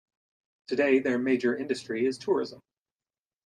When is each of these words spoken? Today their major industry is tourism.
Today 0.65 0.97
their 0.97 1.19
major 1.19 1.55
industry 1.55 2.07
is 2.07 2.17
tourism. 2.17 2.59